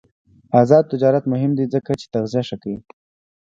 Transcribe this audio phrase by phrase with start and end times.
[0.59, 2.79] آزاد تجارت مهم دی ځکه چې تغذیه ښه کوي.